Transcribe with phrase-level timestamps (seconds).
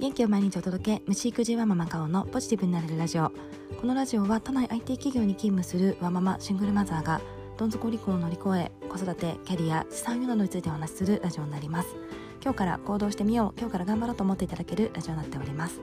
[0.00, 1.02] 元気を毎日お届け。
[1.08, 3.32] 虫育児ワママ顔のポジティブになれるラジオ。
[3.80, 7.20] このラジオは都内 IT 企業に勤務するワママシングルマザーが
[7.56, 11.96] どん底離婚を乗り越え子育てキャリア資産運用などについてお話しするラジオになります。
[12.40, 13.58] 今日から行動してみよう。
[13.58, 15.80] 今日から頑張ろうと思っていただけるラジオになっております。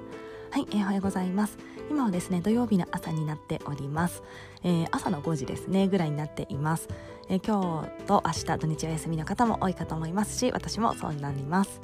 [0.50, 1.58] はい、えー、おはようございます。
[1.90, 4.24] 今はですね土曜日の朝になっております、
[4.64, 6.88] えー、朝の5時ですねぐらいになっています、
[7.30, 11.82] えー、今日と明日土日お休みの方も多いかと思いますし私もそうなります。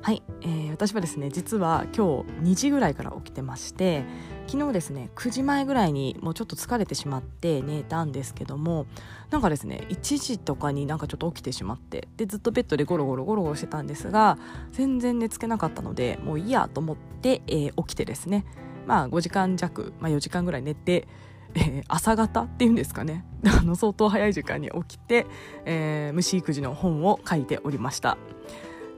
[0.00, 4.04] はい、えー、私はですね実は今日2時ぐらいから起きてまして
[4.46, 8.86] 昨日ですね9時前ぐらいにもうちょっと疲れてしまって寝たんですけども
[9.30, 14.38] なんかですね1時とかになんかちょっと起きてしまってでずっとベッドでゴロゴロゴロゴロしてたんですが
[14.72, 18.44] 全然寝つけなかったのでもういいやと思って、えー、起きてですね。
[18.86, 21.08] まあ5時間弱、まあ、4時間ぐらい寝て
[21.54, 23.24] えー、朝方っていうんですかね。
[23.74, 25.26] 相当早い時間に起きて、
[25.64, 28.18] えー、虫育児の本を書いておりました。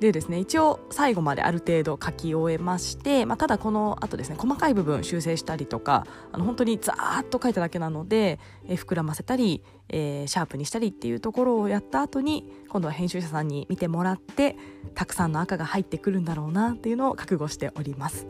[0.00, 14.56] でですね一応最後まである程度書き終えまして、まあ、ただこのあとですね細かい部分修正したりとかあの本当にザーッと書いただけなので、えー、膨らませたり、えー、シャープにしたりっていうところをやった後に今度は編集者さんに見てもらって
[14.94, 18.26] たくさんの赤が入ってくるんだろうなっていうのを覚悟しております。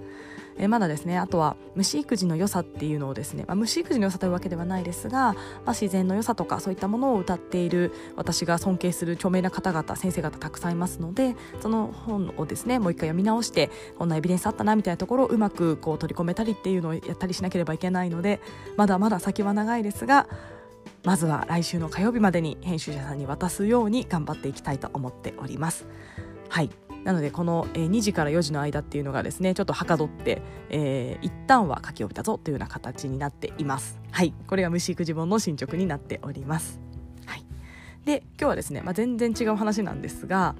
[0.58, 18.40] え、まだですねあとは虫育児の良さっていうのをですね、まあ、虫育児の良さというわけではないですが、まあ、自然の良さとかそういったものを歌っている私が尊敬する著名な方々先生方たくさんいますのでその本をですねもう一回読み直してこんなエビデンスあったなみたいなところをうまくこう取り込めたりっていうのをやったりしなければいけないので
[18.76, 20.28] まだまだ先は長いですが
[21.04, 25.86] まずは来週の火曜日までに編集者さんに渡すように頑張っていきたいと思っております。
[26.48, 26.70] はい
[27.04, 33.98] なのでこの2時から4時の間っていうのがですねちょっとはかどって、えー、一旦は書き終えたぞというような形になっています。
[34.10, 34.34] はい。
[34.46, 36.80] これが虫育児本の進捗になっております。
[37.26, 37.44] はい。
[38.04, 40.54] で今日はですね、まあ、全然違う話なんですが、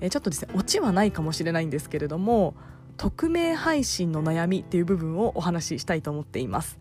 [0.00, 2.54] えー、ちょっとですねオチはないかもしれないんですけれども
[2.96, 6.78] 匿名配信の悩みっていう部分をお話ししたいと思っています。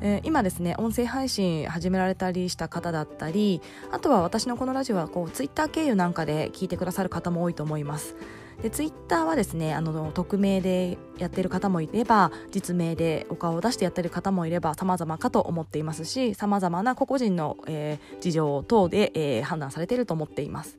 [0.00, 3.60] えー、今ですね音声配信始められたりした方だったり
[3.90, 8.14] あとは私のこのラジオはこうツイッター経由なんかで聞いてくださる方も多いと思います。
[8.62, 20.78] でツイッターはですねあの匿名でやってる方もいれば実名でお顔を出してやってる方もいれば様々かと思っていますし様々な個々人の、えー、事情等で、えー、判断されていると思っています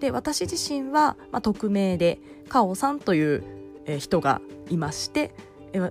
[0.00, 2.18] で私自身は、まあ、匿名で
[2.48, 3.44] カオさんという、
[3.84, 4.40] えー、人が
[4.70, 5.34] いまして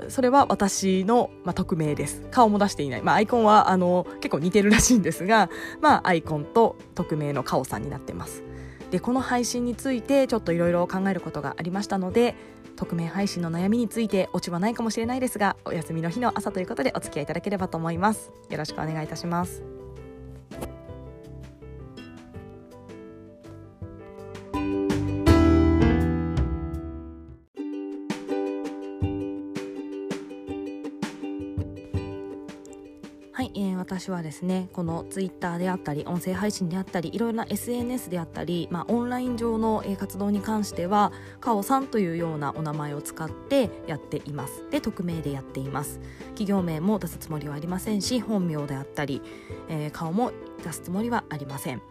[0.09, 2.23] それは私の、まあ、匿名です。
[2.31, 3.01] 顔も出していない。
[3.03, 5.49] まあ、アイコンは、あの、結構似てるらしいんですが、
[5.81, 8.43] まあ、アイコンと匿名のカオさんになってます。
[8.91, 12.35] でこの配信についてちょっといろいろ考えることがありましたので
[12.75, 18.31] 匿名配信の悩みについて落ちはないかもしれないですがお休みの日の朝ということでお付き合いいただければと思います。
[18.49, 19.63] よろしくお願いいたします。
[33.97, 44.63] 私はですねこのツイッターであったり音声配信であったりいろいろな SNS であったり、まあ、オンライン上の活動に関してはカオさんというようなお名前を使ってやっています。
[44.69, 45.99] で匿名でやっています。
[46.29, 49.23] 企業名も出すつもりはありませんし本名であったり、
[49.67, 50.31] えー、顔も
[50.63, 51.81] 出すつもりはありません。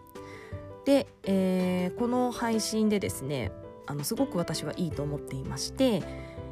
[0.85, 3.51] で、えー、この配信でですね
[3.87, 6.03] あのすごく私はいいと思っていまして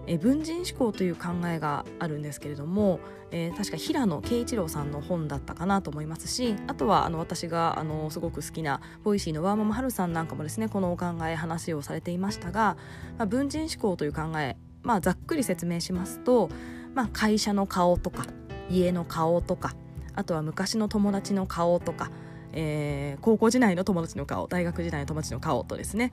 [0.06, 3.00] え文人思考という考えがあるんですけれども、
[3.30, 12.76] えー、確か平野啓一郎さんの本だったかなと思いますしあとはあの私があのすごく好きな Voicy のワーママハルさんなんかもですねこのお考え話をされていましたが、
[13.18, 16.50] まあ、分人思考という考え、まあ、ざっくり説明しますと、
[16.94, 18.26] まあ、会社の顔とか
[18.68, 19.74] 家の顔とか
[20.14, 22.10] あとは昔の友達の顔とか、
[22.52, 26.12] えー、高校時代の友達の顔大学時代の友達の顔とですね、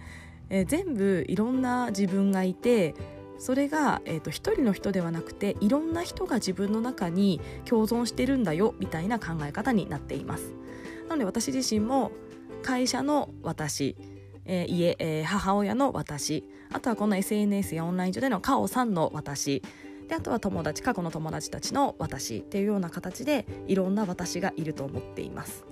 [0.50, 2.96] えー、全部いろんな自分がいて
[3.42, 10.54] それが、えーと、一人の人ではなくていろんな人が自分の中に共存してるんだよみたいな考え方になっています。
[11.10, 12.12] なので私自身も
[12.62, 13.96] 会社の私、
[14.46, 19.64] えー、家、えー、母親の私あとはこの SNS やオンライン上でのカオさんの私
[20.08, 25.66] であとは友達過去の友達たちの私っていうような形でいろんな私がいると思っています。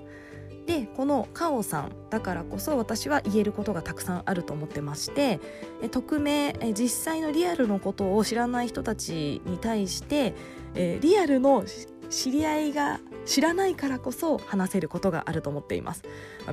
[0.70, 5.40] でこのカオさんだからこそ私は言えることがたくさんあると思ってまして
[5.90, 10.36] 匿名実際のリアルのことを知らない人たちに対して
[10.76, 11.66] リアルの
[12.12, 16.04] 知り合いが知らないからこそ話せることがあると思っています。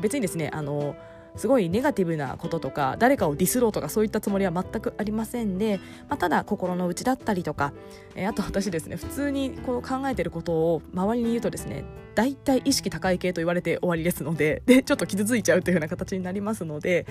[0.01, 0.97] 別にですねあの
[1.37, 5.79] すごいネガティブなこととか誰かをディスろうとかそういったつもりは全くありませんで、
[6.09, 7.73] まあ、ただ心の内だったりとか、
[8.15, 11.85] えー、あと私ですね普通にこう考えてることを周りに言うとですね
[12.15, 17.07] 大体意識高い系と言われて終わりですのででちょっと傷ついちゃうというような形になりますので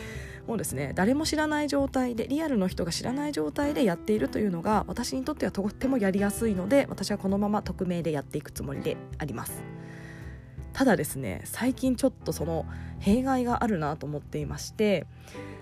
[0.48, 9.64] もうですね誰も知らない状態でリアルの人が知らない状態でやっているというのが私にとってはとってもやりやすいので私はこのまま匿名でやっていくつもりであります。
[10.76, 12.66] ただですね最近ちょっとその
[13.00, 15.08] 弊害があるなと思っていまして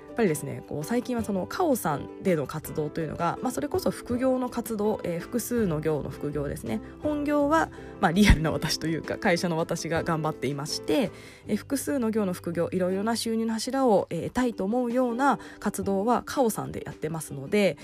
[0.07, 7.69] やっぱりですねこう最近はそのカオさんでの活動というのが、まあ、それこそ副業の活動、えー、複数の業の副業ですね本業は、
[8.01, 11.11] まあ、リアルな私というか会社の私が頑張っていまして、
[11.47, 17.77] えー、複数の業の副業いろいろな収入の柱を、え、得たいと思うような活動はカオさんでやってますので、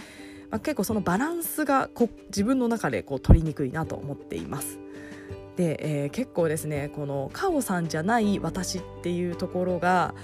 [0.49, 4.79] まあ、結構そのバランスがこ自分の中でこう取りにくいなと思っています。
[5.59, 10.15] で、えー、結構ですねこのカオさんじゃない私っていうところが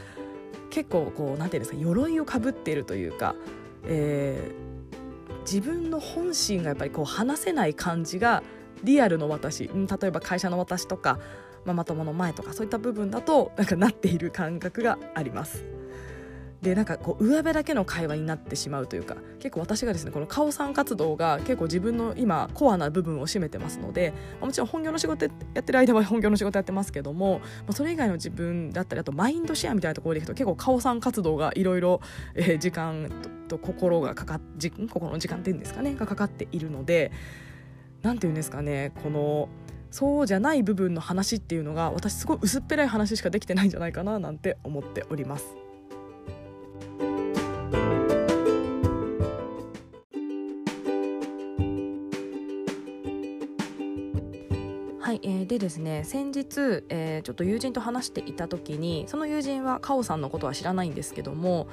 [0.70, 3.36] 結構こう何て言うんですか鎧をかぶっているというか、
[3.84, 8.44] えー、自分の本心がやっぱりこう話せない感じが
[8.86, 11.20] リアルの私、例えば会社の私とか
[11.66, 15.75] ママ友の前とかそういった部分だとなんかなっている感覚があります。
[16.62, 27.42] でなんかこう上辺だけの会話になってしまうというか結構私がですねこのカオさん活動が結構自分の今コアな部分を占めてますのでもちろん本業の仕事やってる間は 本業の仕事やってますけども
[27.72, 32.02] それ以外の自分だったりあとマインドシェアみたいなところでいくと結構カオさん活動がいろいろ
[32.60, 33.10] 時間
[33.48, 34.42] と心がかかっ
[34.90, 37.12] 心の時間っていうんですかねがかかっているので
[38.02, 39.50] 何て言うんですかねこの
[39.92, 45.65] そうじゃない部分の話っていうのが私すごい薄っぺらい話しかできてないんじゃないかななんて思っております。
[55.56, 61.68] でですね先日、えー、ちょっと友人と話していた時にその友人はカオさんのことは知らないんですけども、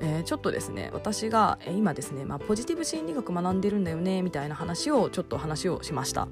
[0.00, 6.26] えー、ちょっとですね私が、今ですね、まあ、ポジティブ心理学学んでるんだよねみたいな話をちょっと話をしました、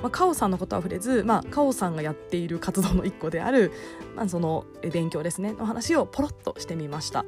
[0.00, 3.72] まあ、カオさんのことは触れず、まあ、カオさんがやっている活動の一個である、
[4.16, 7.24] まあ、その勉強ですねの話をポロッとしてみました、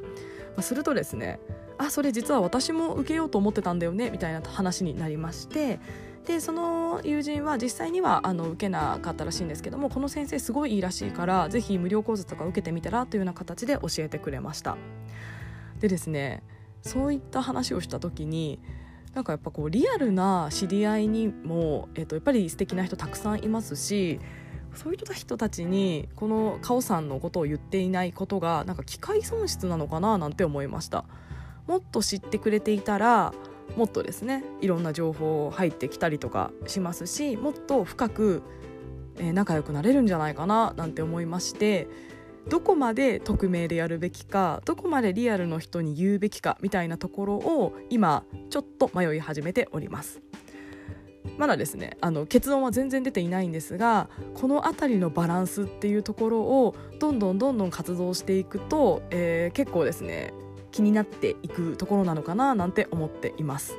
[0.56, 1.38] ま、するとですね
[1.78, 5.80] あそれ実は私も受けようと思ってたんだよねみたいな話になりまして
[6.26, 14.76] でその友人は実際にはあの受けなかったらしいんですけどもこの先生すごいいいらしいからぜひ無料講座とか受けてみたらというような形で教えてくれました。
[15.80, 16.42] でですね
[16.82, 18.60] そういった話をした時に
[19.14, 24.20] なんかやっぱこうリアルな知り合いにも、えっと、やっぱり素敵な人たくさんいますし
[24.74, 31.04] そういった人たちにこのカオさんのことを言っていないことがなんか機械損失なのかななんて思いました。
[31.66, 33.32] もっと知ってくれていたら
[33.76, 38.42] もっとですねいろんな情報入ってきたりとかしますしもっと深く、
[39.18, 41.88] えー、仲良くなれるんじゃないかななんて思いまして
[42.48, 50.20] どこまで匿名でやるべきかどこまでリアルの人に言うべきかみたいなところを今ちょっと迷い始めております。
[51.38, 60.34] まだですねあの結論は全然出ていないんですがこの辺りのバランスっていうところをどんどんどんどん活動していくと、えー、結構ですね
[60.72, 63.76] 気になっていくところなのかななんて思っています。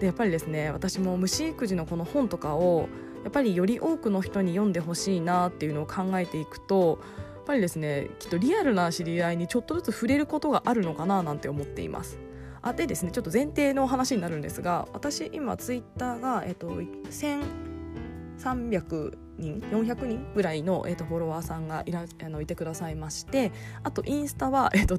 [0.00, 2.88] でやっぱりですね私も虫育児のこの本とかを
[3.22, 6.98] やっぱりより多くの人に読んでほしいなっていうのを考えていくと
[7.36, 12.18] やっぱりですねきっとリアルな知り合いにちょっとずつ触れることがあるのかななんて思っています。
[12.62, 23.52] あでですねちょっと前提の話になるんですが私今ツイッターが、えっと、1300人400人ぐらいの、えーと、フォロワーさんがいらあのいてくださいまして
[23.82, 24.96] あとインスタは、 えーと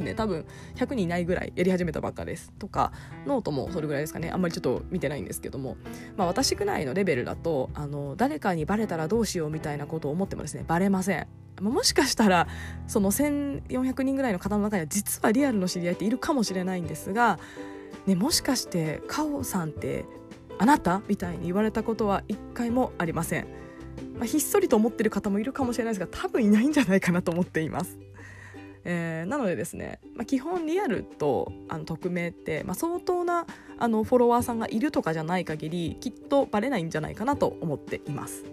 [0.00, 0.46] ね、多分
[0.76, 2.92] 100人いないぐらいやり始めたばっかですとか
[3.26, 5.76] ノートもそれぐらいですかねあんまりちょっと見てないんですけども、
[6.16, 11.26] まあ、私ぐらいのレベルだとあの誰かにバレたらどうしようみたいなことを思ってもですねバレません。
[11.60, 12.48] もしかしたら
[12.86, 17.38] その1400人ぐらいの方の中には実はリアルの知り合いっているかもしれないんですが、
[18.06, 20.06] ね、もしかしてカオさんって
[20.58, 21.02] あなた？
[21.08, 23.46] みたいに言われたことは一回もありません。
[24.14, 27.98] まあ、ひっそりと思ってる方もいるかもしれないですが多分いないんじゃないかなと思っています。
[28.84, 33.46] えー、なのでですね、まあ、基本リアルとあの匿名って、まあ、相当な
[33.78, 38.44] あのフォロワーさんがいるとかじゃない限りきっとバレないんじゃないかなと思っています。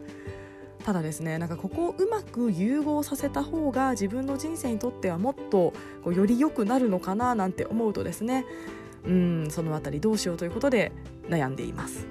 [0.83, 8.45] ただですねなんかここをうまく融合させた方が自分の人生にとってはもっとこうより良くなるのかななんて思うとですね
[9.05, 10.93] うんその辺りどうしようということで
[11.27, 12.07] 悩んでいます。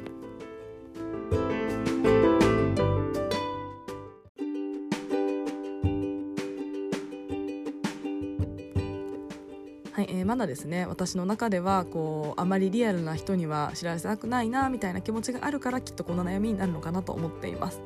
[10.36, 17.80] まだですね私の中ではこうあまりリアルな人には知らせたくないなみたいな気持ちがあるからきっとこの悩みになるのかなと思っています、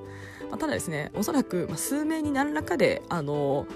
[0.50, 3.68] まあ、ただですねおそらく、数名に何らかであの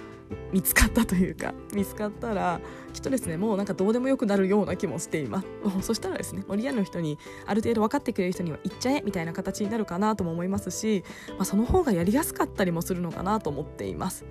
[0.52, 2.60] 見つかったというか見つかったら
[2.92, 5.46] きっとですねもうなんかどうでもよくなるような気もしています。
[5.82, 14.24] そしたらですねもうリアルの人にある程度分かってくれる人には言っちゃえみたいな形になるかなとも思いますし、まあ、その方がやりやすかったりもするのかなと思っています、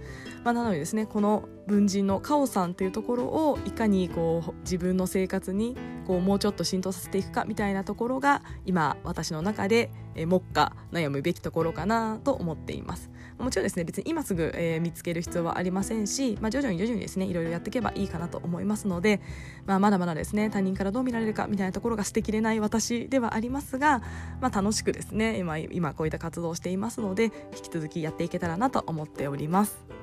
[0.44, 19.22] まあ、なのでですねこの文人のカオさんっていうところをいかにこう自分の生活にこうもうちょっと浸透させていくかみたいなところが今私の中で目下悩むべきところかなと思っていますもちろんですね別に今すぐ、えー、見つける必要はありませんし、まあ、徐々に徐々にですねいろいろやっていけばいいかなと思いますので、
[19.66, 24.02] まあ、まだまだですね他人からどう見られるかみたいなところが捨てきれない私ではありますが、
[24.40, 30.03] まあ、楽しくですね今今こういった活動をしていますので引き続きやっていけたらなと思っております。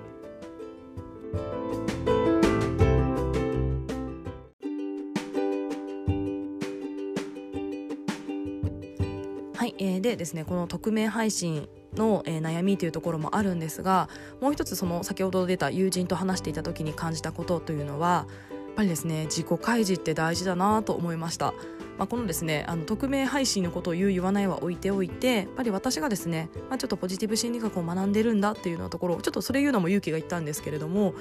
[9.55, 14.09] はい、えー、でですねこの匿名配信の、えー、悩みというところもあるんですが
[14.41, 18.27] もう一つその先ほど出た友人と話していた時に感じたことというのは
[18.75, 21.55] ぱりですね自己開示って大事だなと思いました。
[22.01, 31.13] まあ、このですねあの匿名配信のことを言う言わないは置いておいてやっぱり私がですね、まあ、ちょっとポジティブ心理学を学んでるんだっていうようなところちょっとそれ言うのも勇気がいったんですけれどもやっ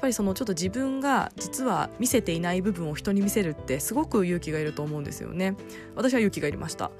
[0.00, 5.56] ぱりそのちょっと自分が実は見せていない部分を人に見せるってすごく勇気がいると思うんですよね
[5.94, 6.90] 私は勇気がいりました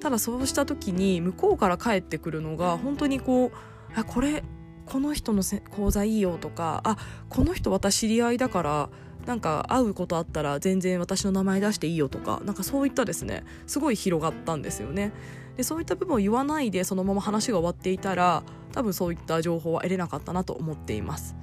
[0.00, 3.52] ただそうした時に向こうから帰ってくるのが本当にこう
[3.98, 4.44] あこれ
[4.84, 6.98] この人の講座いいよとかあ
[7.30, 8.90] この人私知り合いだから
[9.28, 15.12] なんか会うことあったら全然私の名前出していいよとかなんかそういったですねすごい広がったんですよね
[15.58, 18.42] でそういった部分を言わないでそのまま話が終わっていたら
[18.72, 21.36] 多分そういった情報は得れなかったなと思っています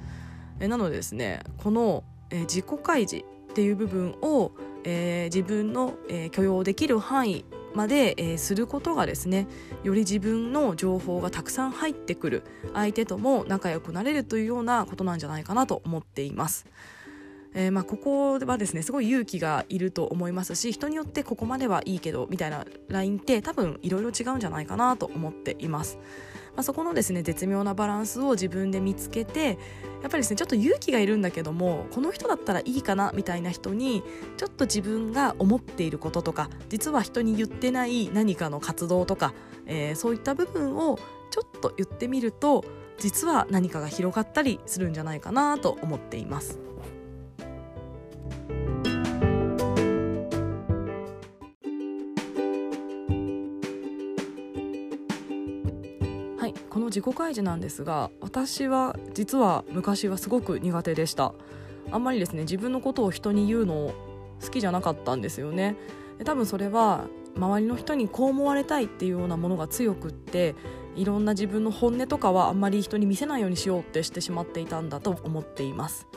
[0.59, 4.51] えなのでですねこの、え自己開示っていう部分を、
[4.83, 9.47] えー、自分の、えー、許容できる範囲まで、えー、することがですね
[9.83, 16.65] より自分の情報がたくさん入ってくる相手とも仲良くなれるというようなことなんじゃないかなと思っています。
[17.55, 25.97] えー、まあ、ここはですねすごい勇気がいると思いますし人によってここまではいいけどみたいなラインって多分いろいろ違うんじゃないかなと思っています。
[26.55, 29.57] まあ、そこのですね絶妙なバランスを自分で見つけて
[30.01, 34.03] やっぱりですねちょっと勇気がいるんだけどもこの人だったらいいかなみたいな人に
[34.37, 39.33] ちょっと自分が思っていることとか実は人に言ってない何かの活動とか、
[39.65, 40.97] えー、そういった部分を
[41.29, 42.63] ちょっと言ってみると
[42.99, 46.59] 実は何かが広がったりするんじゃないかなと思っています。
[56.85, 61.33] の自己開示なんですが私は実は昔はすごく苦手でした。
[61.91, 63.93] あんまりですね自分のことを人に言うの
[64.41, 65.75] 好きじゃなかったんですよね。
[66.23, 70.55] 多分それは周りの人にこう思われたいっていうようなものが強くって
[70.95, 76.07] いろんな自分の本音とかはあんまり人に見せないようにしようってしてしまっていたんだと思っています。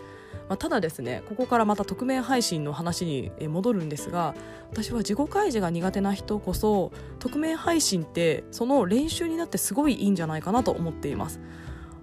[0.48, 4.34] まあ、ただですねここからまた匿名配信の話に戻るんですが
[4.70, 11.40] 私は自己開示が苦手な人こそ匿名配信ってその練習になってすごいいいんじゃないかなと思っています。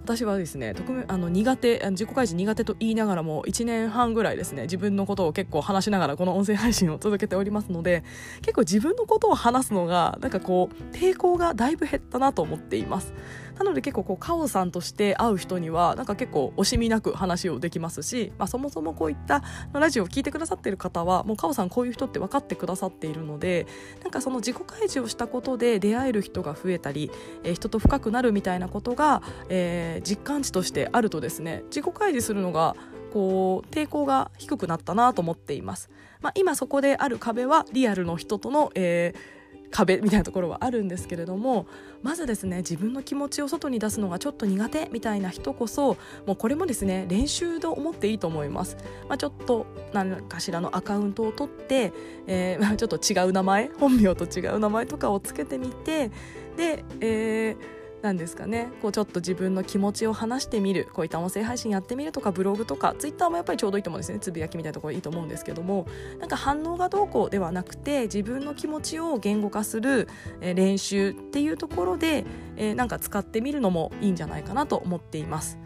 [0.06, 8.04] 私はですね特あの苦手自己開示苦手と言いながらも1年半ぐらいですね自分のことを結構話しながらこの音声配信を続けておりますので
[8.44, 13.16] 結構自分のことを話すのがなんかこう抵抗がだいぶ減ったなと思っています。
[13.58, 19.44] なので結構こうカオさんとして会う人にはなんか結構惜しみなく話をできますし、まあ、そもそもこういった
[19.74, 23.68] ラジオを聞いてくださっている方はもうカオさんこういう人って分かってくださっているので
[24.02, 27.12] なんかその自己開示をしたことで出会える人が増えたり、
[27.44, 32.76] えー、人と深くなるみたいなことが、えー、実感値としてあるとですね自己開示するのが
[33.14, 35.90] こう抵抗が低くなったなと思っています。
[36.22, 39.35] まあ、今そこである壁はリアルの人との、えー
[39.76, 41.68] 壁みたいなところはあるんですけれども
[42.02, 48.78] まずですね自分の気持ちを外に出すのがちょっと苦手みたいな人こそもうこれもですね練習と思っていいと思います、
[49.10, 51.92] まあ、ちょっと何かしらのアカウントを取って、
[52.26, 56.10] えー、 ちょっと違う名前本名と違う名前とかをつけてみて
[56.56, 57.75] で、えー
[58.06, 58.70] なんですかね。
[58.82, 60.88] こうちょっと自分の気持ちを話してみる。
[60.94, 64.20] こういった音声配信やってみるとかブログとかツイッターもやっぱりちょうどいいと思うんですね。
[64.20, 65.88] つぶやきみたいなところいいと思うんですけども。
[66.20, 70.08] なんか反応がどうこうではなくて自分の気持ちを言語化する、
[70.42, 75.58] え練習っていうところで、え、なんか使ってみるのもいいんじゃないかなと思っています。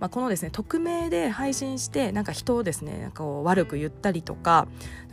[0.00, 4.68] まあ、このですね匿名で配信してなんか人をですねなんか悪く言ったりとか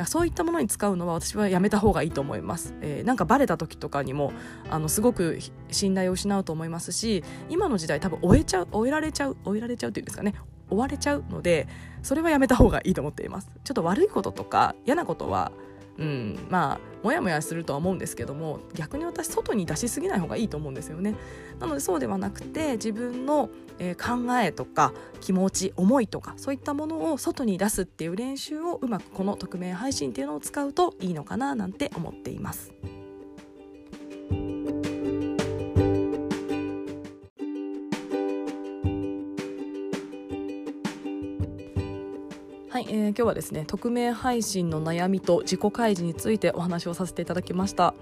[0.05, 4.33] そういったものに使うのは私はやめた方がいいと思います、えー、なんかバレた時とかにも
[4.69, 5.39] あのすごく
[5.71, 10.33] 信頼を失うと思いますし今の時代多分終えちゃう終えられちゃう終えられちゃうっていうんですかね。
[10.69, 11.67] 終われちゃうので
[12.01, 13.49] それはやめた方がいいと思っています。
[13.63, 15.51] ちょっと悪いこととか嫌なことは
[15.97, 21.15] うん、まあモヤモヤするとは思うんですけども逆に私外に出しすぎない方がいいと思うんですよね
[21.59, 32.73] なのでそうではなくて自分の、えー、考えとか気持ち思いとかそういったものを外に出すっていう練習をうまくこの匿名配信っていうのを使うといいのかななんて思っています。
[42.73, 47.93] はい、えー、今日はですね匿名配信の悩みと自己開示についてお話をさせていただきました。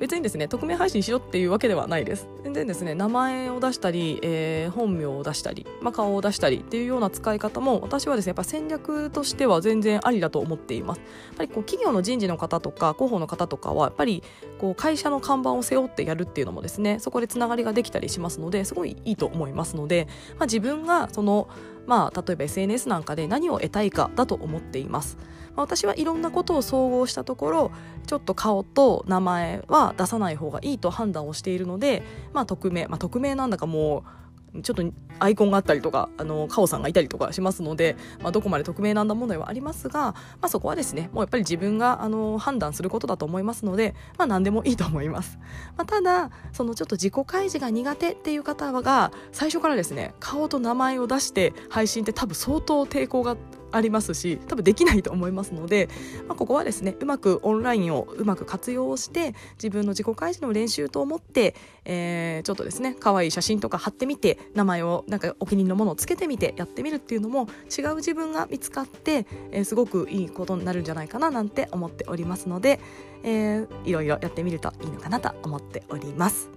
[0.00, 2.28] 別にですね匿名配信しろっていうわけではないです。
[2.42, 10.98] 全然ですね名前を出したり、えー、本名を出したり、まあ、顔を出したりっていうような使い方も私はですねやっぱ戦略としては全然ありだと思っています。
[10.98, 14.24] やっぱりこう企業の人事の方とか広報の方とかはやっぱり
[14.58, 20.06] こう会社の看板を背負ってやるっていうのもですねそこでつながりができたりしますのですごいいいと思いますので、
[20.38, 21.48] まあ、自分がその
[21.86, 25.16] まあ、例えば SNS なんかで何を得たいかだと思っています。
[25.56, 27.70] ま、私はいろんなことを総合したところ
[28.06, 32.02] ちょっと顔と名前は出さない方がいいと判断をしているので、
[32.34, 34.27] まあ、匿名、まあ、匿名なんだかもう
[34.62, 34.82] ちょっと
[35.18, 45.38] アイコンがあったりとかあのカオさんがいたりとかしますので、まあ、どこまで匿名なんだ問題はありますが、まあ、そこはですねもうやっぱり自分があの判断することだと思いますので、まあ、何でもいいと思います、
[45.76, 53.36] まあ、ただそのちょっと自己開示が苦手っていう方が最初からですね顔と名前を出して配信って多分相当抵抗が
[53.72, 55.88] ありますし多分できないと思いますので、
[56.26, 72.80] まあ、ここはですねうまくオンラインをうまく活用して自分の自己開示の練習と思って、えー、ちょっとですね可愛い写真とか貼ってみて名前をなんかお気に入りのものをつけてみてやってみるっていうのも違う自分が見つかって、えー、すごくいいことになるんじゃないかななんて思っておりますので、
[73.22, 76.50] えー、いろいろやってみるといいのかなと思っております。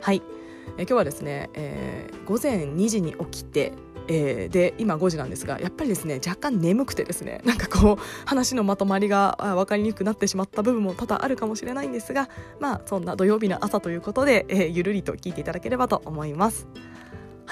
[0.00, 0.22] はい、
[0.78, 3.72] えー、今日はですね、えー、午前2時に起きて
[4.14, 12.28] えー、で今5時なんですがやっぱりですね若干眠くてですね なんかこう話のまとまりが分かりにくくなってしまった部分も多々あるかもしれないんですが
[12.60, 16.66] まあそんな土曜日の朝ということで、えー、ゆるりと聞いていただければと思います。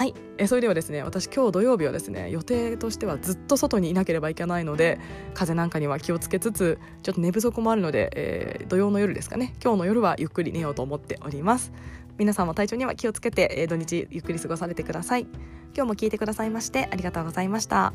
[0.01, 4.99] はい、えそれではですね私今日土曜日はですね予定としてはずっと外にいなければいけないので
[5.35, 9.53] 風なんかには気をつけつつちょっと寝不足もあるので、えー、土曜の夜ですかね。
[9.63, 11.71] 今日の夜はゆっくり寝ようと思っております。
[12.17, 15.27] 皆さんも体調には気をつけて、えー、土日ゆっくり過ごされてください。
[15.75, 17.93] 今日も聞いてくださいましてありがとうございました。